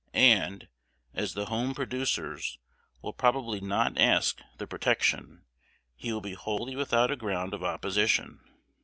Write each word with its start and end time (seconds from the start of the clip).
And, 0.15 0.67
as 1.13 1.35
the 1.35 1.45
home 1.45 1.75
producers 1.75 2.57
will 3.03 3.13
probably 3.13 3.61
not 3.61 3.99
ask 3.99 4.41
the 4.57 4.65
protection, 4.65 5.45
he 5.95 6.11
will 6.11 6.21
be 6.21 6.33
wholly 6.33 6.75
without 6.75 7.11
a 7.11 7.15
ground 7.15 7.53
of 7.53 7.61
opposition. 7.63 8.39